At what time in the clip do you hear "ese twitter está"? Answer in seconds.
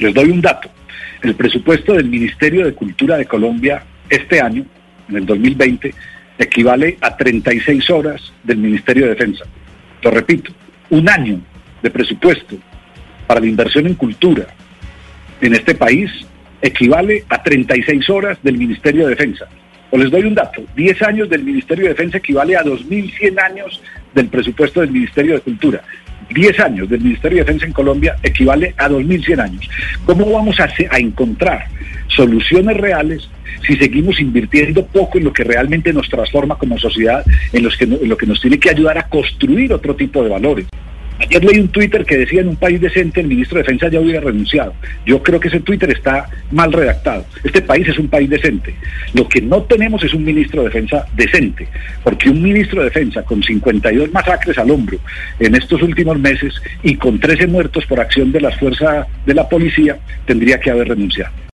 45.48-46.28